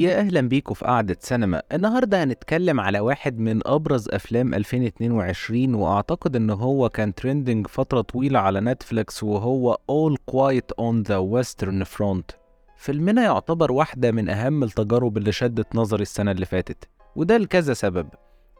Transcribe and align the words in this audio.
يا 0.00 0.18
أهلا 0.18 0.40
بيكم 0.40 0.74
في 0.74 0.84
قعدة 0.84 1.16
سينما. 1.20 1.62
النهاردة 1.72 2.24
هنتكلم 2.24 2.80
على 2.80 3.00
واحد 3.00 3.38
من 3.38 3.60
أبرز 3.66 4.08
أفلام 4.08 4.54
2022 4.54 5.74
وأعتقد 5.74 6.36
إن 6.36 6.50
هو 6.50 6.88
كان 6.88 7.14
trending 7.14 7.66
فترة 7.66 8.00
طويلة 8.00 8.38
على 8.38 8.60
Netflix 8.60 9.22
وهو 9.22 9.74
All 9.74 10.14
Quiet 10.32 10.84
on 10.84 11.04
the 11.08 11.20
Western 11.34 11.84
Front. 11.98 12.36
فيلمنا 12.76 13.22
يعتبر 13.22 13.72
واحدة 13.72 14.10
من 14.12 14.28
أهم 14.28 14.62
التجارب 14.62 15.16
اللي 15.16 15.32
شدت 15.32 15.76
نظري 15.76 16.02
السنة 16.02 16.30
اللي 16.30 16.46
فاتت 16.46 16.88
وده 17.16 17.36
لكذا 17.36 17.74
سبب. 17.74 18.08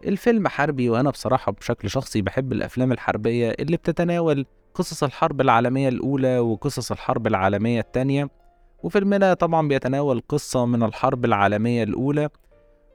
الفيلم 0.06 0.48
حربي 0.48 0.90
وأنا 0.90 1.10
بصراحة 1.10 1.52
بشكل 1.52 1.90
شخصي 1.90 2.22
بحب 2.22 2.52
الأفلام 2.52 2.92
الحربية 2.92 3.50
اللي 3.60 3.76
بتتناول 3.76 4.46
قصص 4.74 5.02
الحرب 5.02 5.40
العالمية 5.40 5.88
الأولى 5.88 6.38
وقصص 6.38 6.92
الحرب 6.92 7.26
العالمية 7.26 7.80
التانية. 7.80 8.39
وفيلمنا 8.82 9.34
طبعا 9.34 9.68
بيتناول 9.68 10.22
قصة 10.28 10.66
من 10.66 10.82
الحرب 10.82 11.24
العالمية 11.24 11.82
الأولى. 11.82 12.28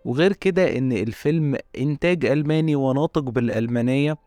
وغير 0.05 0.33
كده 0.33 0.77
إن 0.77 0.91
الفيلم 0.91 1.57
إنتاج 1.77 2.25
ألماني 2.25 2.75
وناطق 2.75 3.21
بالألمانية 3.21 4.17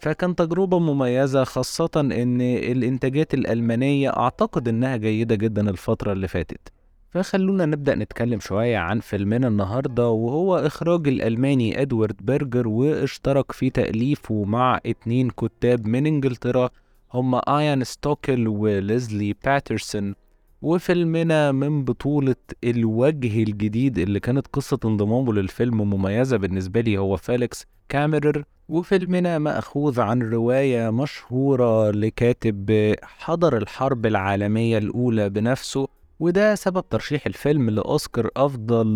فكان 0.00 0.34
تجربة 0.36 0.78
مميزة 0.78 1.44
خاصة 1.44 1.90
إن 1.96 2.40
الإنتاجات 2.40 3.34
الألمانية 3.34 4.10
أعتقد 4.16 4.68
إنها 4.68 4.96
جيدة 4.96 5.34
جدا 5.34 5.70
الفترة 5.70 6.12
اللي 6.12 6.28
فاتت. 6.28 6.72
فخلونا 7.10 7.66
نبدأ 7.66 7.94
نتكلم 7.94 8.40
شوية 8.40 8.76
عن 8.78 9.00
فيلمنا 9.00 9.48
النهاردة 9.48 10.08
وهو 10.08 10.56
إخراج 10.58 11.08
الألماني 11.08 11.82
إدوارد 11.82 12.16
بيرجر 12.20 12.68
واشترك 12.68 13.52
في 13.52 13.70
تأليفه 13.70 14.44
مع 14.44 14.80
اتنين 14.86 15.30
كتاب 15.30 15.86
من 15.86 16.06
إنجلترا 16.06 16.70
هما 17.14 17.38
آيان 17.38 17.84
ستوكل 17.84 18.48
وليزلي 18.48 19.34
باترسون. 19.44 20.14
وفيلمنا 20.62 21.52
من 21.52 21.84
بطولة 21.84 22.36
الوجه 22.64 23.42
الجديد 23.42 23.98
اللي 23.98 24.20
كانت 24.20 24.46
قصة 24.52 24.78
انضمامه 24.84 25.32
للفيلم 25.32 25.90
مميزة 25.90 26.36
بالنسبة 26.36 26.80
لي 26.80 26.98
هو 26.98 27.16
فيليكس 27.16 27.66
كاميرر. 27.88 28.44
وفيلمنا 28.68 29.38
مأخوذ 29.38 30.00
عن 30.00 30.22
رواية 30.22 30.90
مشهورة 30.90 31.90
لكاتب 31.90 32.94
حضر 33.02 33.56
الحرب 33.56 34.06
العالمية 34.06 34.78
الأولى 34.78 35.30
بنفسه 35.30 35.88
وده 36.20 36.54
سبب 36.54 36.84
ترشيح 36.90 37.26
الفيلم 37.26 37.70
لأوسكار 37.70 38.30
أفضل 38.36 38.86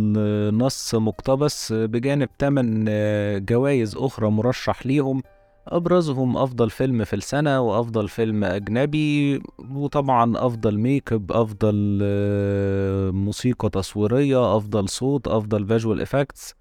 نص 0.56 0.94
مقتبس 0.94 1.72
بجانب 1.72 2.28
8 2.40 3.38
جوائز 3.38 3.96
أخرى 3.96 4.30
مرشح 4.30 4.86
ليهم. 4.86 5.22
أبرزهم 5.68 6.36
أفضل 6.36 6.70
فيلم 6.70 7.04
في 7.04 7.16
السنة 7.16 7.60
وأفضل 7.60 8.08
فيلم 8.08 8.44
أجنبي 8.44 9.42
وطبعا 9.74 10.46
أفضل 10.46 10.78
ميك 10.78 11.12
اب 11.12 11.32
أفضل 11.32 11.98
موسيقى 13.14 13.70
تصويرية 13.70 14.56
أفضل 14.56 14.88
صوت 14.88 15.28
أفضل 15.28 15.66
visual 15.66 16.00
effects 16.00 16.54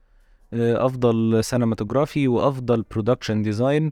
أفضل 0.53 1.43
cinematography 1.43 2.27
وأفضل 2.27 2.83
production 2.91 3.41
design 3.41 3.89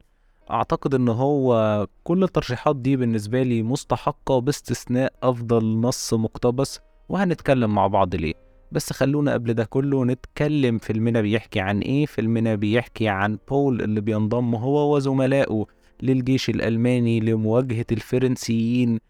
أعتقد 0.50 0.94
إن 0.94 1.08
هو 1.08 1.86
كل 2.04 2.22
الترشيحات 2.24 2.76
دي 2.76 2.96
بالنسبة 2.96 3.42
لي 3.42 3.62
مستحقة 3.62 4.38
باستثناء 4.40 5.12
أفضل 5.22 5.80
نص 5.80 6.14
مقتبس 6.14 6.80
وهنتكلم 7.08 7.74
مع 7.74 7.86
بعض 7.86 8.14
ليه. 8.14 8.49
بس 8.72 8.92
خلونا 8.92 9.32
قبل 9.32 9.54
ده 9.54 9.64
كله 9.64 10.04
نتكلم 10.04 10.78
فيلمنا 10.78 11.20
بيحكي 11.20 11.60
عن 11.60 11.78
إيه 11.80 12.06
فيلمنا 12.06 12.54
بيحكي 12.54 13.08
عن 13.08 13.38
بول 13.48 13.82
اللي 13.82 14.00
بينضم 14.00 14.54
هو 14.54 14.96
وزملائه 14.96 15.66
للجيش 16.02 16.50
الألماني 16.50 17.20
لمواجهة 17.20 17.86
الفرنسيين 17.92 19.00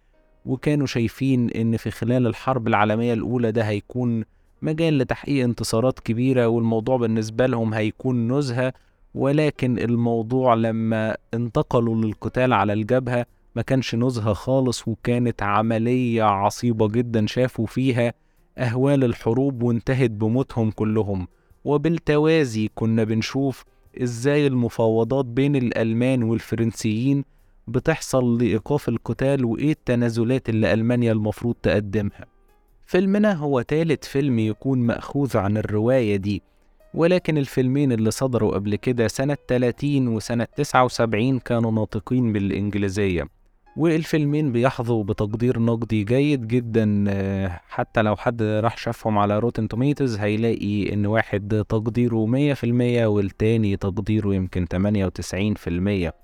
وكانوا 0.47 0.86
شايفين 0.86 1.50
إن 1.50 1.77
في 1.77 1.91
خلال 1.91 2.27
الحرب 2.27 2.69
العالمية 2.69 3.12
الأولى 3.12 3.52
ده 3.52 3.62
هيكون 3.62 4.25
مجال 4.62 4.98
لتحقيق 4.98 5.44
انتصارات 5.44 6.00
كبيرة 6.00 6.47
والموضوع 6.47 6.97
بالنسبة 6.97 7.47
لهم 7.47 7.74
هيكون 7.74 8.33
نزهة 8.39 8.72
ولكن 9.14 9.79
الموضوع 9.79 10.55
لما 10.55 11.17
انتقلوا 11.34 11.95
للقتال 11.95 12.52
على 12.52 12.73
الجبهة 12.73 13.27
ما 13.57 13.63
كانش 13.63 13.95
نزهة 13.95 14.33
خالص 14.33 14.89
وكانت 14.89 15.42
عملية 15.42 16.23
عصيبة 16.23 16.89
جدا 16.89 17.27
شافوا 17.27 17.67
فيها. 17.67 18.13
أهوال 18.60 19.04
الحروب 19.04 19.62
وانتهت 19.62 20.10
بموتهم 20.10 20.70
كلهم. 20.70 21.28
وبالتوازي 21.64 22.68
كنا 22.74 23.04
بنشوف 23.04 23.64
إزاي 24.02 24.46
المفاوضات 24.46 25.24
بين 25.24 25.56
الألمان 25.56 26.22
والفرنسيين 26.22 27.24
بتحصل 27.68 28.38
لإيقاف 28.38 28.88
القتال 28.88 29.44
وإيه 29.44 29.70
التنازلات 29.72 30.48
اللي 30.48 30.72
ألمانيا 30.72 31.12
المفروض 31.12 31.54
تقدمها. 31.62 32.26
فيلمنا 32.86 33.32
هو 33.32 33.60
تالت 33.62 34.04
فيلم 34.04 34.38
يكون 34.38 34.78
مأخوذ 34.78 35.36
عن 35.36 35.56
الرواية 35.56 36.16
دي 36.16 36.42
ولكن 36.94 37.38
الفيلمين 37.38 37.92
اللي 37.92 38.10
صدروا 38.10 38.54
قبل 38.54 38.77
كده 38.77 39.08
سنة 39.08 39.36
30 39.48 40.08
وسنة 40.08 40.44
79 40.56 41.38
كانوا 41.38 41.70
ناطقين 41.72 42.32
بالإنجليزية. 42.32 43.28
والفيلمين 43.77 44.53
بيحظوا 44.53 45.05
بتقدير 45.05 45.58
نقدي 45.58 46.05
جيد 46.05 46.47
جدا 46.47 47.05
حتى 47.69 48.03
لو 48.03 48.17
حد 48.17 48.42
راح 48.42 48.77
شافهم 48.77 49.19
على 49.19 49.39
Rotten 49.39 49.68
Tomatoes 49.68 50.17
هيلاقي 50.19 50.92
إن 50.92 51.07
واحد 51.07 51.64
تقديره 51.69 52.27
مية 52.27 52.55
في 52.55 52.64
المية 52.64 53.07
والتاني 53.07 53.77
تقديره 53.77 54.35
يمكن 54.35 54.69
تمانية 54.69 55.07
وتسعين 55.07 55.55
في 55.55 55.70
المية. 55.70 56.14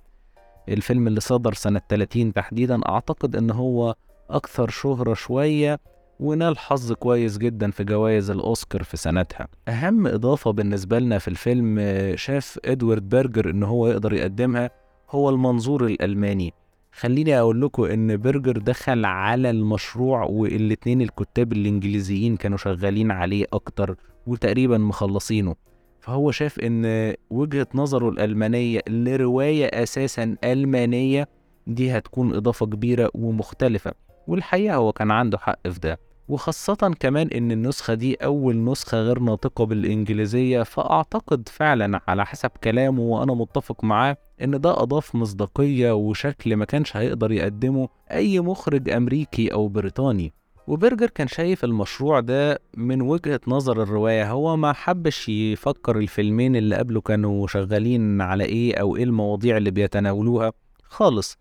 الفيلم 0.68 1.06
اللي 1.06 1.20
صدر 1.20 1.54
سنة 1.54 1.80
30 1.88 2.32
تحديدا 2.32 2.80
أعتقد 2.88 3.36
إن 3.36 3.50
هو 3.50 3.94
أكثر 4.30 4.68
شهرة 4.70 5.14
شوية 5.14 5.80
ونال 6.20 6.58
حظ 6.58 6.92
كويس 6.92 7.38
جدا 7.38 7.70
في 7.70 7.84
جوائز 7.84 8.30
الأوسكار 8.30 8.82
في 8.82 8.96
سنتها. 8.96 9.48
أهم 9.68 10.06
إضافة 10.06 10.50
بالنسبة 10.50 10.98
لنا 10.98 11.18
في 11.18 11.28
الفيلم 11.28 11.80
شاف 12.16 12.58
إدوارد 12.64 13.08
بيرجر 13.08 13.50
إن 13.50 13.62
هو 13.62 13.88
يقدر 13.88 14.12
يقدمها 14.12 14.70
هو 15.10 15.30
المنظور 15.30 15.86
الألماني. 15.86 16.52
خليني 16.98 17.38
أقول 17.38 17.60
لكم 17.62 17.84
إن 17.84 18.16
برجر 18.16 18.58
دخل 18.58 19.04
على 19.04 19.50
المشروع 19.50 20.24
والاتنين 20.24 21.02
الكتاب 21.02 21.52
الإنجليزيين 21.52 22.36
كانوا 22.36 22.56
شغالين 22.58 23.10
عليه 23.10 23.44
أكتر 23.52 23.96
وتقريبا 24.26 24.78
مخلصينه. 24.78 25.54
فهو 26.00 26.30
شاف 26.30 26.58
إن 26.60 27.14
وجهة 27.30 27.66
نظره 27.74 28.08
الألمانية 28.08 28.80
لرواية 28.88 29.66
أساسا 29.66 30.36
ألمانية 30.44 31.28
دي 31.66 31.90
هتكون 31.98 32.34
إضافة 32.34 32.66
كبيرة 32.66 33.10
ومختلفة 33.14 33.92
والحقيقة 34.26 34.76
هو 34.76 34.92
كان 34.92 35.10
عنده 35.10 35.38
حق 35.38 35.68
في 35.68 35.80
ده. 35.80 35.98
وخاصة 36.28 36.94
كمان 37.00 37.28
إن 37.28 37.52
النسخة 37.52 37.94
دي 37.94 38.14
أول 38.14 38.64
نسخة 38.64 38.98
غير 39.00 39.18
ناطقة 39.18 39.66
بالإنجليزية 39.66 40.62
فأعتقد 40.62 41.48
فعلا 41.48 42.00
على 42.08 42.26
حسب 42.26 42.50
كلامه 42.64 43.00
وأنا 43.02 43.34
متفق 43.34 43.84
معاه 43.84 44.16
إن 44.42 44.60
ده 44.60 44.82
أضاف 44.82 45.14
مصداقية 45.14 45.92
وشكل 45.94 46.56
ما 46.56 46.64
كانش 46.64 46.96
هيقدر 46.96 47.32
يقدمه 47.32 47.88
أي 48.10 48.40
مخرج 48.40 48.90
أمريكي 48.90 49.52
أو 49.52 49.68
بريطاني. 49.68 50.32
وبرجر 50.66 51.06
كان 51.10 51.28
شايف 51.28 51.64
المشروع 51.64 52.20
ده 52.20 52.58
من 52.76 53.02
وجهة 53.02 53.40
نظر 53.48 53.82
الرواية 53.82 54.30
هو 54.30 54.56
ما 54.56 54.72
حبش 54.72 55.28
يفكر 55.28 55.98
الفيلمين 55.98 56.56
اللي 56.56 56.76
قبله 56.76 57.00
كانوا 57.00 57.46
شغالين 57.46 58.20
على 58.20 58.44
إيه 58.44 58.74
أو 58.76 58.96
إيه 58.96 59.04
المواضيع 59.04 59.56
اللي 59.56 59.70
بيتناولوها 59.70 60.52
خالص. 60.88 61.38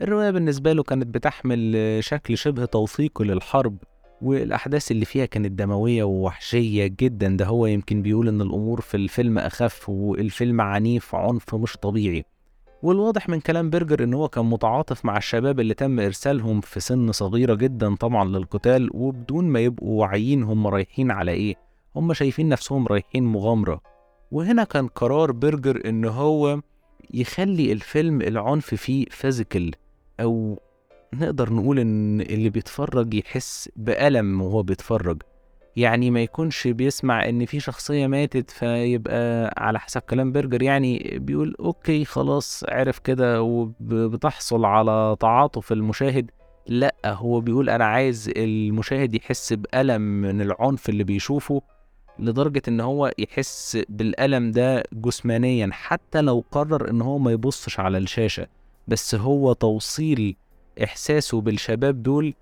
الرواية 0.00 0.30
بالنسبة 0.30 0.72
له 0.72 0.82
كانت 0.82 1.06
بتحمل 1.06 1.76
شكل 2.00 2.38
شبه 2.38 2.64
توثيقي 2.64 3.24
للحرب. 3.24 3.76
والأحداث 4.22 4.90
اللي 4.90 5.04
فيها 5.04 5.26
كانت 5.26 5.52
دموية 5.52 6.04
ووحشية 6.04 6.86
جدا. 6.86 7.36
ده 7.36 7.46
هو 7.46 7.66
يمكن 7.66 8.02
بيقول 8.02 8.28
إن 8.28 8.40
الأمور 8.40 8.80
في 8.80 8.96
الفيلم 8.96 9.38
أخف 9.38 9.88
والفيلم 9.88 10.60
عنيف 10.60 11.14
عنف 11.14 11.54
مش 11.54 11.76
طبيعي. 11.76 12.24
والواضح 12.82 13.28
من 13.28 13.40
كلام 13.40 13.70
برجر 13.70 14.04
إن 14.04 14.14
هو 14.14 14.28
كان 14.28 14.44
متعاطف 14.44 15.04
مع 15.04 15.16
الشباب 15.16 15.60
اللي 15.60 15.74
تم 15.74 16.00
إرسالهم 16.00 16.60
في 16.60 16.80
سن 16.80 17.12
صغيرة 17.12 17.54
جدا 17.54 17.94
طبعا 17.94 18.24
للقتال 18.24 18.90
وبدون 18.94 19.44
ما 19.44 19.60
يبقوا 19.60 20.00
واعيين 20.00 20.42
هم 20.42 20.66
رايحين 20.66 21.10
على 21.10 21.32
إيه. 21.32 21.54
هم 21.96 22.12
شايفين 22.12 22.48
نفسهم 22.48 22.86
رايحين 22.86 23.24
مغامرة. 23.24 23.80
وهنا 24.32 24.64
كان 24.64 24.86
قرار 24.86 25.32
برجر 25.32 25.88
إن 25.88 26.04
هو 26.04 26.60
يخلي 27.14 27.72
الفيلم 27.72 28.20
العنف 28.22 28.74
فيه 28.74 29.06
physical 29.10 29.70
أو 30.20 30.60
نقدر 31.14 31.52
نقول 31.52 31.78
إن 31.78 32.20
اللي 32.20 32.50
بيتفرج 32.50 33.14
يحس 33.14 33.68
بألم 33.76 34.42
وهو 34.42 34.62
بيتفرج. 34.62 35.22
يعني 35.76 36.10
ما 36.10 36.22
يكونش 36.22 36.68
بيسمع 36.68 37.28
إن 37.28 37.46
في 37.46 37.60
شخصية 37.60 38.06
ماتت 38.06 38.50
فيبقى 38.50 39.54
على 39.56 39.80
حسب 39.80 40.00
كلام 40.00 40.32
برجر. 40.32 40.62
يعني 40.62 41.18
بيقول 41.18 41.54
okay 41.60 42.04
خلاص 42.04 42.64
عرف 42.68 42.98
كده 42.98 43.42
وبتحصل 43.42 44.64
على 44.64 45.16
تعاطف 45.20 45.72
المشاهد. 45.72 46.30
لأ 46.66 46.94
هو 47.06 47.40
بيقول 47.40 47.70
أنا 47.70 47.84
عايز 47.84 48.32
المشاهد 48.36 49.14
يحس 49.14 49.52
بألم 49.52 50.00
من 50.02 50.40
العنف 50.40 50.88
اللي 50.88 51.04
بيشوفه 51.04 51.62
لدرجة 52.18 52.62
إن 52.68 52.80
هو 52.80 53.12
يحس 53.18 53.78
بالألم 53.88 54.50
ده 54.50 54.82
جسمانيا 54.92 55.68
حتى 55.72 56.20
لو 56.20 56.44
قرر 56.50 56.90
إن 56.90 57.02
هو 57.02 57.18
ما 57.18 57.32
يبصش 57.32 57.80
على 57.80 57.98
الشاشة. 57.98 58.46
بس 58.88 59.14
هو 59.14 59.52
توصيل 59.52 60.36
إحساسه 60.84 61.40
بالشباب 61.40 62.02
دول 62.02 62.34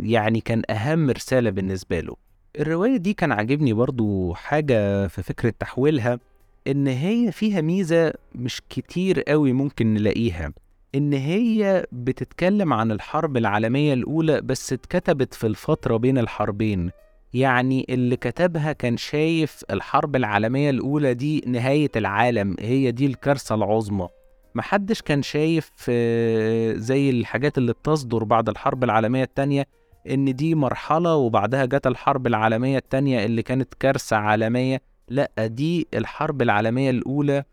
يعني 0.00 0.40
كان 0.40 0.62
أهم 0.70 1.10
رسالة 1.10 1.50
بالنسبة 1.50 2.00
له. 2.00 2.16
الرواية 2.60 2.96
دي 2.96 3.14
كان 3.14 3.32
عاجبني 3.32 3.72
برضو 3.72 4.34
حاجة 4.34 5.06
في 5.06 5.22
فكرة 5.22 5.54
تحويلها 5.58 6.18
إن 6.66 6.86
هي 6.86 7.32
فيها 7.32 7.60
ميزة 7.60 8.12
مش 8.34 8.62
كتير 8.70 9.22
قوي 9.22 9.52
ممكن 9.52 9.94
نلاقيها. 9.94 10.52
إن 10.94 11.12
هي 11.12 11.86
بتتكلم 11.92 12.72
عن 12.72 12.92
الحرب 12.92 13.36
العالمية 13.36 13.92
الأولى 13.94 14.40
بس 14.40 14.72
اتكتبت 14.72 15.34
في 15.34 15.46
الفترة 15.46 15.96
بين 15.96 16.18
الحربين. 16.18 16.90
يعني 17.34 17.86
اللي 17.88 18.16
كتبها 18.16 18.72
كان 18.72 18.96
شايف 18.96 19.64
الحرب 19.70 20.16
العالمية 20.16 20.70
الأولى 20.70 21.14
دي 21.14 21.44
نهاية 21.46 21.90
العالم 21.96 22.56
هي 22.60 22.90
دي 22.90 23.06
الكارثة 23.06 23.54
العظمى. 23.54 24.08
محدش 24.54 25.02
كان 25.02 25.22
شايف 25.22 25.70
آه، 25.88 26.72
زي 26.72 27.10
الحاجات 27.10 27.58
اللي 27.58 27.72
بتصدر 27.72 28.24
بعد 28.24 28.48
الحرب 28.48 28.84
العالمية 28.84 29.22
التانية 29.22 29.66
إن 30.10 30.34
دي 30.34 30.54
مرحلة 30.54 31.14
وبعدها 31.14 31.64
جت 31.64 31.86
الحرب 31.86 32.26
العالمية 32.26 32.78
التانية 32.78 33.24
اللي 33.24 33.42
كانت 33.42 33.74
كارثة 33.74 34.16
عالمية. 34.16 34.82
لأ 35.08 35.30
دي 35.46 35.88
الحرب 35.94 36.42
العالمية 36.42 36.90
الأولى 36.90 37.44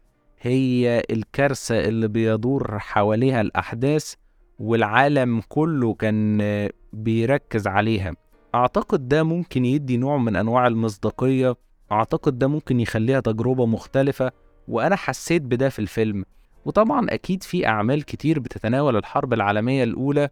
هي 0.41 1.03
الكارثة 1.11 1.79
اللي 1.79 2.07
بيدور 2.07 2.79
حواليها 2.79 3.41
الأحداث 3.41 4.13
والعالم 4.59 5.41
كله 5.49 5.93
كان 5.93 6.41
آه، 6.41 6.69
بيركز 6.93 7.67
عليها. 7.67 8.13
أعتقد 8.55 9.07
ده 9.07 9.23
ممكن 9.23 9.65
يدي 9.65 9.97
نوع 9.97 10.17
من 10.17 10.35
أنواع 10.35 10.67
المصداقية 10.67 11.55
أعتقد 11.91 12.39
ده 12.39 12.47
ممكن 12.47 12.79
يخليها 12.79 13.19
تجربة 13.19 13.65
مختلفة 13.65 14.31
وأنا 14.67 14.95
حسيت 14.95 15.41
بده 15.41 15.69
في 15.69 15.79
الفيلم. 15.79 16.25
وطبعا 16.65 17.07
أكيد 17.09 17.43
في 17.43 17.67
أعمال 17.67 18.05
كتير 18.05 18.39
بتتناول 18.39 18.97
الحرب 18.97 19.33
العالمية 19.33 19.83
الأولى 19.83 20.29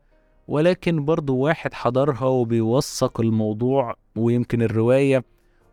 ولكن 0.48 1.06
برضو 1.06 1.38
واحد 1.38 1.74
حضرها 1.74 2.26
وبيوثق 2.26 3.22
الموضوع 3.22 3.96
ويمكن 4.16 4.62
الرواية 4.62 5.24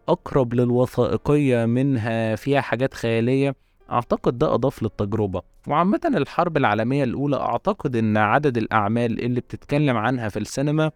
أقرب 0.09 0.55
للوثائقية 0.55 1.65
منها 1.65 2.35
فيها 2.37 2.61
حاجات 2.61 2.95
خيالية 2.95 3.55
أعتقد 3.91 4.39
ده 4.39 4.55
أضاف 4.55 4.83
للتجربة. 4.83 5.43
وعامة 5.69 6.01
الحرب 6.05 6.57
العالمية 6.57 7.05
الأولى 7.05 7.37
أعتقد 7.37 7.97
إن 7.97 8.17
عدد 8.17 8.57
الأعمال 8.57 9.25
اللي 9.25 9.41
بتتكلم 9.41 9.97
عنها 9.97 10.29
في 10.29 10.39
السينما 10.39 10.91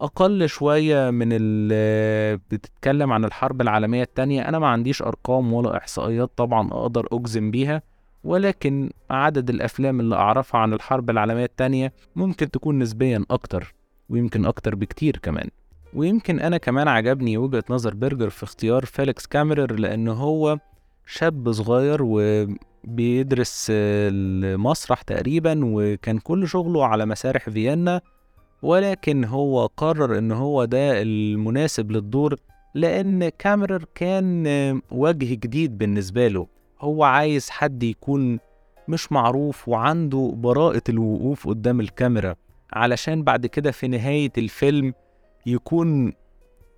أقل 0.00 0.48
شوية 0.48 1.10
من 1.10 1.28
اللي 1.32 2.36
بتتكلم 2.50 3.12
عن 3.12 3.24
الحرب 3.24 3.60
العالمية 3.60 4.02
التانية. 4.02 4.48
أنا 4.48 4.58
ما 4.58 4.66
عنديش 4.66 5.02
أرقام 5.02 5.52
ولا 5.52 5.76
إحصائيات 5.76 6.30
طبعا 6.36 6.68
أقدر 6.72 7.06
أجزم 7.12 7.50
بيها 7.50 7.82
ولكن 8.26 8.90
عدد 9.10 9.50
الأفلام 9.50 10.00
اللي 10.00 10.14
أعرفها 10.16 10.60
عن 10.60 10.72
الحرب 10.72 11.10
العالمية 11.10 11.44
التانية 11.44 11.92
ممكن 12.16 12.50
تكون 12.50 12.78
نسبيا 12.78 13.24
أكتر 13.30 13.74
ويمكن 14.08 14.46
أكتر 14.46 14.74
بكتير 14.74 15.16
كمان. 15.22 15.48
ويمكن 15.94 16.40
أنا 16.40 16.58
كمان 16.58 16.88
عجبني 16.88 17.38
وجهة 17.38 17.64
نظر 17.70 17.94
برجر 17.94 18.30
في 18.30 18.42
اختيار 18.44 18.84
فيليكس 18.84 19.26
كاميرر 19.26 19.72
لأن 19.72 20.08
هو 20.08 20.58
شاب 21.06 21.52
صغير 21.52 21.98
وبيدرس 22.02 23.66
المسرح 23.70 25.02
تقريبا 25.02 25.60
وكان 25.64 26.18
كل 26.18 26.48
شغله 26.48 26.86
على 26.86 27.06
مسارح 27.06 27.50
فيينا 27.50 28.00
ولكن 28.62 29.24
هو 29.24 29.66
قرر 29.66 30.18
إن 30.18 30.32
هو 30.32 30.64
ده 30.64 31.02
المناسب 31.02 31.90
للدور 31.90 32.34
لأن 32.74 33.28
كاميرر 33.28 33.84
كان 33.94 34.46
وجه 34.90 35.34
جديد 35.34 35.78
بالنسبة 35.78 36.28
له. 36.28 36.46
هو 36.80 37.04
عايز 37.04 37.50
حد 37.50 37.82
يكون 37.82 38.38
مش 38.88 39.12
معروف 39.12 39.68
وعنده 39.68 40.32
براءة 40.36 40.82
الوقوف 40.88 41.48
قدام 41.48 41.80
الكاميرا 41.80 42.34
علشان 42.72 43.22
بعد 43.22 43.46
كده 43.46 43.70
في 43.70 43.88
نهاية 43.88 44.32
الفيلم 44.38 44.94
يكون 45.46 46.12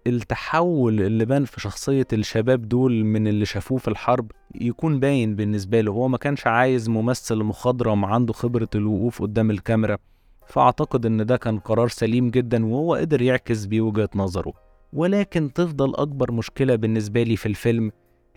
التحول 0.07 1.01
اللي 1.01 1.25
بان 1.25 1.45
في 1.45 1.61
شخصية 1.61 2.07
الشباب 2.13 2.69
دول 2.69 3.05
من 3.05 3.29
اللي 3.29 3.45
شافوه 3.45 3.79
في 3.79 3.89
الحرب 3.89 4.31
يكون 4.55 5.01
باين 5.01 5.37
بالنسبة 5.37 5.81
له. 5.81 5.93
هو 5.93 6.09
ما 6.09 6.19
كانش 6.19 6.47
عايز 6.47 6.89
ممثل 6.89 7.37
مخضرم 7.37 8.05
عنده 8.05 8.33
خبرة 8.33 8.69
الوقوف 8.75 9.23
قدام 9.23 9.51
الكاميرا. 9.51 9.99
فأعتقد 10.47 11.07
إن 11.07 11.27
ده 11.27 11.37
كان 11.37 11.59
قرار 11.59 11.89
سليم 11.89 12.31
جدا 12.31 12.67
وهو 12.67 12.95
قدر 12.95 13.23
يعكس 13.23 13.65
بيه 13.65 13.81
وجهة 13.81 14.09
نظره. 14.15 14.53
ولكن 14.93 15.53
تفضل 15.53 15.95
أكبر 15.95 16.33
مشكلة 16.33 16.75
بالنسبة 16.75 17.23
لي 17.23 17.37
في 17.37 17.47
الفيلم 17.47 17.93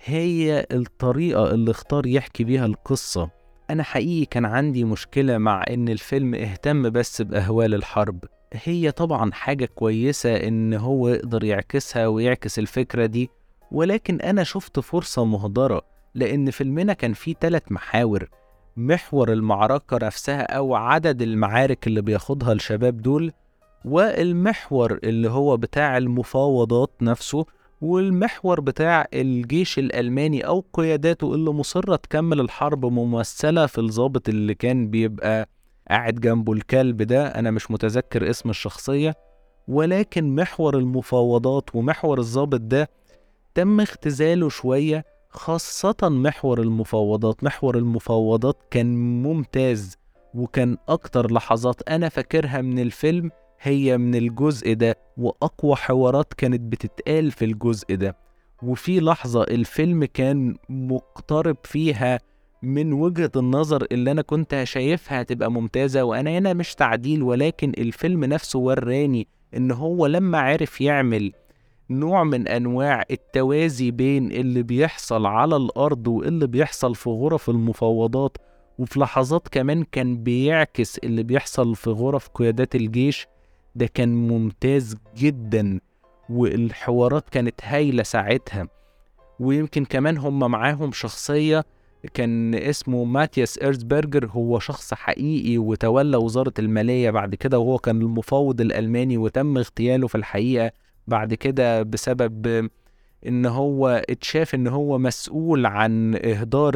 هي 0.06 0.66
الطريقة 0.72 1.52
اللي 1.52 1.72
اختار 1.72 2.06
يحكي 2.06 2.44
بيها 2.44 2.66
القصة. 2.66 3.30
أنا 3.70 3.84
حقيقي 3.84 4.26
كان 4.26 4.46
عندي 4.46 4.84
مشكلة 4.84 5.38
مع 5.38 5.64
إن 5.70 5.90
الفيلم 5.90 6.36
اهتم 6.36 6.90
بس 6.90 7.22
بأهوال 7.22 7.74
الحرب. 7.74 8.20
هي 8.54 8.92
طبعا 8.92 9.32
حاجة 9.32 9.66
كويسة 9.66 10.36
إن 10.36 10.74
هو 10.74 11.08
يقدر 11.10 11.44
يعكسها 11.44 12.08
ويعكس 12.08 12.60
الفكرة 12.60 13.06
دي 13.06 13.30
ولكن 13.72 14.22
أنا 14.22 14.44
شفت 14.44 14.80
فرصة 14.80 15.26
مهدرة 15.26 15.82
لأن 16.16 16.52
فيلمنا 16.52 16.94
كان 16.94 17.14
فيه 17.14 17.34
تلات 17.40 17.72
محاور. 17.72 18.30
محور 18.78 19.32
المعركة 19.34 19.98
نفسها 20.02 20.42
أو 20.42 20.76
عدد 20.76 21.22
المعارك 21.22 21.88
اللي 21.88 22.02
بياخدها 22.02 22.54
الشباب 22.54 23.02
دول 23.02 23.32
والمحور 23.86 25.00
اللي 25.04 25.30
هو 25.30 25.58
بتاع 25.58 25.98
المفاوضات 25.98 26.92
نفسه 27.02 27.46
والمحور 27.82 28.60
بتاع 28.62 29.08
الجيش 29.14 29.80
الألماني 29.80 30.42
أو 30.48 30.66
قياداته 30.74 31.36
اللي 31.36 31.50
مصرة 31.52 31.96
تكمل 31.96 32.40
الحرب 32.40 32.86
ممثلة 32.86 33.66
في 33.66 33.78
الضابط 33.78 34.30
اللي 34.30 34.54
كان 34.56 34.88
بيبقى 34.90 35.50
قاعد 35.90 36.16
جنبه 36.16 36.54
الكلب 36.54 37.02
ده. 37.02 37.28
أنا 37.28 37.52
مش 37.52 37.72
متذكر 37.72 38.30
اسم 38.30 38.50
الشخصية 38.50 39.16
ولكن 39.68 40.36
محور 40.36 40.78
المفاوضات 40.78 41.76
ومحور 41.76 42.20
الضابط 42.20 42.60
ده 42.62 42.90
تم 43.56 43.82
اختزاله 43.82 44.50
شوية 44.50 45.06
خاصة 45.30 45.96
محور 46.04 46.62
المفاوضات. 46.62 47.44
محور 47.44 47.78
المفاوضات 47.78 48.58
كان 48.72 49.22
ممتاز 49.24 49.98
وكان 50.34 50.78
أكتر 50.90 51.32
لحظات 51.32 51.90
أنا 51.90 52.10
فاكرها 52.10 52.62
من 52.62 52.80
الفيلم 52.80 53.32
هي 53.62 53.98
من 53.98 54.16
الجزء 54.16 54.74
ده. 54.74 54.96
وأقوى 55.22 55.76
حوارات 55.76 56.34
كانت 56.34 56.62
بتتقال 56.62 57.32
في 57.32 57.46
الجزء 57.46 57.96
ده. 57.96 58.16
وفي 58.64 59.00
لحظة 59.00 59.44
الفيلم 59.44 60.06
كان 60.06 60.56
مقترب 60.70 61.58
فيها 61.64 62.20
من 62.64 62.94
وجهة 62.94 63.32
النظر 63.36 63.86
اللي 63.92 64.12
أنا 64.12 64.22
كنت 64.22 64.62
شايفها 64.64 65.22
هتبقى 65.22 65.52
ممتازة 65.52 66.04
وأنا 66.04 66.38
هنا 66.38 66.54
مش 66.54 66.76
تعديل 66.76 67.24
ولكن 67.24 67.72
الفيلم 67.78 68.26
نفسه 68.26 68.60
وراني 68.60 69.28
إن 69.58 69.72
هو 69.72 70.08
لما 70.08 70.40
عرف 70.40 70.82
يعمل 70.82 71.32
نوع 71.90 72.24
من 72.24 72.48
أنواع 72.48 73.04
التوازي 73.12 73.92
بين 73.92 74.32
اللي 74.32 74.64
بيحصل 74.64 75.26
على 75.26 75.56
الأرض 75.56 76.08
واللي 76.08 76.48
بيحصل 76.48 76.96
في 76.96 77.10
غرف 77.10 77.50
المفاوضات 77.50 78.38
وفي 78.80 79.00
لحظات 79.00 79.48
كمان 79.48 79.84
كان 79.84 80.24
بيعكس 80.24 80.98
اللي 80.98 81.24
بيحصل 81.24 81.76
في 81.76 81.90
غرف 81.90 82.28
قيادات 82.34 82.76
الجيش 82.76 83.28
ده 83.76 83.90
كان 83.94 84.28
ممتاز 84.28 84.96
جدا 85.18 85.80
والحوارات 86.30 87.30
كانت 87.30 87.56
هايلة 87.64 88.04
ساعتها. 88.04 88.68
ويمكن 89.40 89.86
كمان 89.86 90.18
هم 90.18 90.52
معاهم 90.52 90.92
شخصية 90.92 91.66
كان 92.14 92.56
اسمه 92.56 93.04
ماتياس 93.04 93.58
إيرزبرجر 93.58 94.26
هو 94.28 94.60
شخص 94.60 94.94
حقيقي 94.94 95.58
وتولى 95.58 96.18
وزارة 96.18 96.54
المالية 96.60 97.10
بعد 97.12 97.36
كده 97.36 97.60
وهو 97.60 97.78
كان 97.78 98.02
المفاوض 98.02 98.62
الألماني 98.62 99.18
وتم 99.18 99.58
اغتياله 99.58 100.08
في 100.08 100.16
الحقيقة 100.16 100.72
بعد 101.08 101.34
كده 101.34 101.84
بسبب 101.84 102.70
إن 103.28 103.46
هو 103.46 104.04
اتشاف 104.10 104.56
إن 104.56 104.68
هو 104.68 104.98
مسؤول 104.98 105.66
عن 105.66 106.16
إهدار 106.16 106.74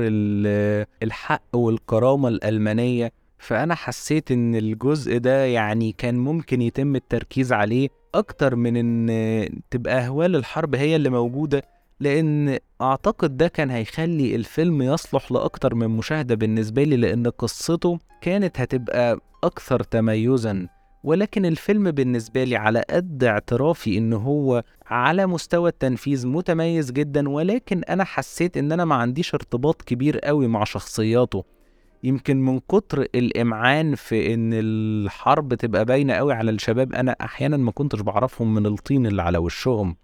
الحق 1.03 1.55
والكرامة 1.55 2.27
الألمانية. 2.27 3.11
فأنا 3.37 3.75
حسيت 3.75 4.31
إن 4.31 4.55
الجزء 4.55 5.17
ده 5.17 5.45
يعني 5.45 5.91
كان 5.91 6.15
ممكن 6.15 6.61
يتم 6.61 6.95
التركيز 6.95 7.53
عليه 7.53 7.89
أكتر 8.15 8.55
من 8.55 8.77
إن 8.77 9.49
تبقى 9.71 10.05
أهوال 10.05 10.35
الحرب 10.35 10.75
هي 10.75 10.95
اللي 10.95 11.09
موجودة 11.09 11.61
لأن 11.99 12.57
أعتقد 12.81 13.37
ده 13.37 13.47
كان 13.47 13.69
هيخلي 13.69 14.35
الفيلم 14.35 14.81
يصلح 14.81 15.31
لأكتر 15.31 15.75
من 15.75 15.87
مشاهدة 15.87 16.35
بالنسبة 16.35 16.83
لي 16.83 16.95
لأن 16.97 17.27
قصته 17.27 17.99
كانت 18.21 18.59
هتبقى 18.59 19.19
أكثر 19.43 19.83
تميزا. 19.83 20.67
ولكن 21.03 21.45
الفيلم 21.45 21.91
بالنسبة 21.91 22.43
لي 22.43 22.55
على 22.55 22.83
قد 22.89 23.23
اعترافي 23.23 23.97
إن 23.97 24.13
هو 24.13 24.63
على 24.85 25.25
مستوى 25.27 25.69
التنفيذ 25.69 26.27
متميز 26.27 26.91
جدا 26.91 27.29
ولكن 27.29 27.83
أنا 27.83 28.03
حسيت 28.03 28.57
إن 28.57 28.71
أنا 28.71 28.85
ما 28.85 28.95
عنديش 28.95 29.33
ارتباط 29.33 29.81
كبير 29.81 30.19
قوي 30.19 30.47
مع 30.47 30.63
شخصياته. 30.63 31.43
يمكن 32.05 32.37
من 32.45 32.59
كتر 32.59 33.01
الإمعان 33.15 33.95
في 33.95 34.33
إن 34.33 34.49
الحرب 34.53 35.53
تبقى 35.53 35.85
باينة 35.85 36.13
قوي 36.13 36.33
على 36.33 36.51
الشباب 36.51 36.93
أنا 36.93 37.15
أحيانا 37.21 37.57
ما 37.57 37.71
كنتش 37.71 37.99
بعرفهم 38.01 38.53
من 38.53 38.65
الطين 38.65 39.05
اللي 39.07 39.21
على 39.21 39.37
وشهم. 39.37 39.95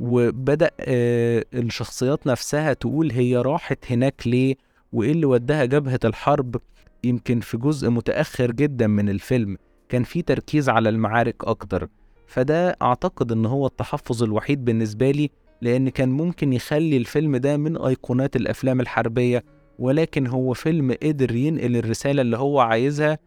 وبدأ 0.00 0.70
آه 0.80 1.44
الشخصيات 1.54 2.26
نفسها 2.26 2.72
تقول 2.72 3.12
هي 3.12 3.36
راحت 3.36 3.92
هناك 3.92 4.22
ليه؟ 4.26 4.54
وإيه 4.92 5.12
اللي 5.12 5.26
وداها 5.26 5.64
جبهة 5.64 6.00
الحرب؟ 6.04 6.56
يمكن 7.04 7.40
في 7.40 7.56
جزء 7.56 7.90
متأخر 7.90 8.50
جدا 8.50 8.86
من 8.86 9.08
الفيلم 9.08 9.56
كان 9.88 10.02
في 10.02 10.22
تركيز 10.22 10.68
على 10.68 10.88
المعارك 10.88 11.44
أكتر. 11.44 11.88
فده 12.26 12.76
أعتقد 12.82 13.32
إن 13.32 13.46
هو 13.46 13.66
التحفظ 13.66 14.22
الوحيد 14.22 14.64
بالنسبة 14.64 15.10
لي 15.10 15.30
لأن 15.62 15.88
كان 15.88 16.08
ممكن 16.08 16.52
يخلي 16.52 16.96
الفيلم 16.96 17.36
ده 17.36 17.56
من 17.56 17.76
أيقونات 17.76 18.36
الأفلام 18.36 18.80
الحربية 18.80 19.44
ولكن 19.78 20.26
هو 20.26 20.52
فيلم 20.54 20.96
قدر 21.02 21.34
ينقل 21.34 21.76
الرسالة 21.76 22.22
اللي 22.22 22.36
هو 22.36 22.60
عايزها 22.60 23.18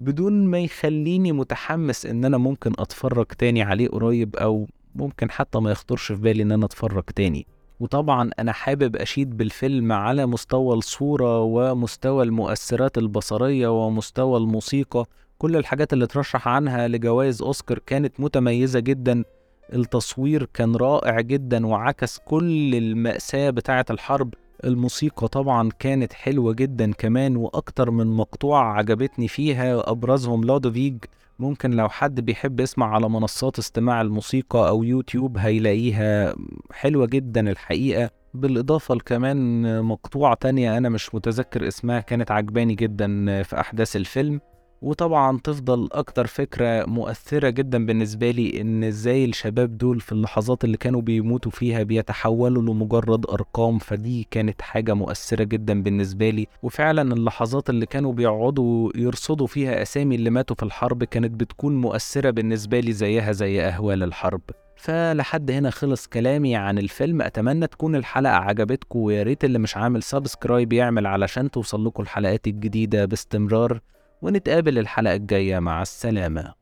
بدون 0.00 0.46
ما 0.46 0.58
يخليني 0.58 1.32
متحمس 1.32 2.06
إن 2.06 2.24
أنا 2.24 2.38
ممكن 2.38 2.72
أتفرج 2.78 3.26
تاني 3.26 3.62
عليه 3.62 3.88
قريب 3.88 4.36
أو 4.36 4.66
ممكن 4.94 5.30
حتى 5.30 5.58
ما 5.58 5.70
يخطرش 5.70 6.12
في 6.12 6.20
بالي 6.20 6.42
إن 6.42 6.52
أنا 6.52 6.64
أتفرج 6.64 7.02
تاني. 7.02 7.46
وطبعا 7.80 8.30
أنا 8.38 8.52
حابب 8.52 8.96
أشيد 8.96 9.36
بالفيلم 9.36 9.92
على 9.92 10.26
مستوى 10.26 10.74
الصورة 10.76 11.40
ومستوى 11.40 12.24
المؤثرات 12.24 12.98
البصرية 12.98 13.68
ومستوى 13.86 14.38
الموسيقى. 14.38 15.04
كل 15.38 15.56
الحاجات 15.56 15.92
اللي 15.92 16.06
ترشح 16.06 16.48
عنها 16.48 16.88
لجوائز 16.88 17.42
أوسكار 17.42 17.78
كانت 17.78 18.20
متميزة 18.20 18.80
جدا. 18.80 19.24
التصوير 19.72 20.48
كان 20.54 20.76
رائع 20.76 21.20
جدا 21.20 21.66
وعكس 21.66 22.18
كل 22.18 22.74
المأساة 22.74 23.50
بتاعة 23.50 23.86
الحرب. 23.90 24.34
الموسيقى 24.64 25.28
طبعا 25.28 25.70
كانت 25.78 26.12
حلوة 26.12 26.52
جدا 26.52 26.92
كمان 26.92 27.36
وأكتر 27.36 27.90
من 27.90 28.06
مقطوعة 28.06 28.72
عجبتني 28.72 29.28
فيها 29.28 29.90
أبرزهم 29.90 30.44
لودوفيج 30.44 30.96
ممكن 31.38 31.70
لو 31.70 31.88
حد 31.88 32.20
بيحب 32.20 32.60
يسمع 32.60 32.94
على 32.94 33.08
منصات 33.08 33.58
استماع 33.58 34.00
الموسيقى 34.00 34.68
أو 34.68 34.82
يوتيوب 34.82 35.38
هيلاقيها 35.38 36.34
حلوة 36.72 37.06
جدا 37.06 37.50
الحقيقة. 37.50 38.10
بالإضافة 38.34 38.94
لكمان 38.94 39.82
مقطوعة 39.82 40.34
تانية 40.34 40.78
أنا 40.78 40.88
مش 40.88 41.14
متذكر 41.14 41.68
اسمها 41.68 42.00
كانت 42.00 42.30
عجباني 42.30 42.74
جدا 42.74 43.42
في 43.42 43.60
أحداث 43.60 43.96
الفيلم. 43.96 44.40
وطبعا 44.82 45.38
تفضل 45.44 45.88
أكتر 45.92 46.26
فكرة 46.26 46.84
مؤثرة 46.86 47.50
جدا 47.50 47.86
بالنسبة 47.86 48.30
لي 48.30 48.60
إن 48.60 48.84
إزاي 48.84 49.24
الشباب 49.24 49.78
دول 49.78 50.00
في 50.00 50.12
اللحظات 50.12 50.64
اللي 50.64 50.76
كانوا 50.76 51.00
بيموتوا 51.00 51.50
فيها 51.52 51.82
بيتحولوا 51.82 52.62
لمجرد 52.62 53.26
أرقام 53.30 53.78
فدي 53.78 54.26
كانت 54.30 54.62
حاجة 54.62 54.94
مؤثرة 54.94 55.44
جدا 55.44 55.82
بالنسبة 55.82 56.30
لي. 56.30 56.46
وفعلا 56.62 57.14
اللحظات 57.14 57.70
اللي 57.70 57.86
كانوا 57.86 58.12
بيقعدوا 58.12 58.90
يرصدوا 58.94 59.46
فيها 59.46 59.82
أسامي 59.82 60.14
اللي 60.14 60.30
ماتوا 60.30 60.56
في 60.56 60.62
الحرب 60.62 61.04
كانت 61.04 61.40
بتكون 61.40 61.80
مؤثرة 61.80 62.30
بالنسبة 62.30 62.80
لي 62.80 62.92
زيها 62.92 63.32
زي 63.32 63.60
أهوال 63.62 64.02
الحرب. 64.02 64.40
فلحد 64.76 65.50
هنا 65.50 65.70
خلص 65.70 66.06
كلامي 66.06 66.56
عن 66.56 66.78
الفيلم. 66.78 67.22
أتمنى 67.22 67.66
تكون 67.66 67.96
الحلقة 67.96 68.32
عجبتكم 68.34 68.98
ويا 68.98 69.22
ريت 69.22 69.44
اللي 69.44 69.58
مش 69.58 69.76
عامل 69.76 70.02
سبسكرايب 70.02 70.72
يعمل 70.72 71.06
علشان 71.06 71.50
توصل 71.50 71.86
لكم 71.86 72.02
الحلقات 72.02 72.46
الجديدة 72.46 73.04
باستمرار. 73.04 73.80
ونتقابل 74.22 74.78
الحلقة 74.78 75.14
الجاية 75.14 75.58
مع 75.58 75.82
السلامة. 75.82 76.59